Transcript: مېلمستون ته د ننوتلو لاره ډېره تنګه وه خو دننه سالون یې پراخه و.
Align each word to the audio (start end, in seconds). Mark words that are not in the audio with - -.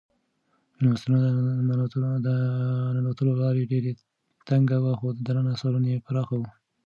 مېلمستون 0.77 1.17
ته 2.25 2.27
د 2.27 2.29
ننوتلو 2.95 3.31
لاره 3.41 3.61
ډېره 3.71 3.91
تنګه 4.47 4.77
وه 4.83 4.93
خو 4.99 5.07
دننه 5.27 5.53
سالون 5.61 5.83
یې 5.91 6.03
پراخه 6.05 6.35
و. 6.39 6.43